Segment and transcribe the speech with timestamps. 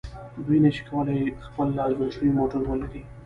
[0.45, 3.01] دوی نشي کولای د خپل لاس جوړ شوی موټر ولري.